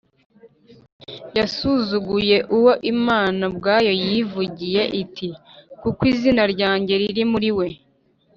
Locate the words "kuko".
5.81-6.01